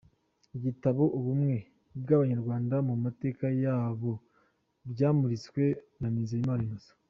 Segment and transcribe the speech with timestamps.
[0.57, 1.57] Igitabo Ubumwe
[2.01, 4.11] bw’abanyarwanda mu mateka yabo
[4.95, 5.63] cyamuritswe
[5.99, 6.97] na Nizeyimana Innocent.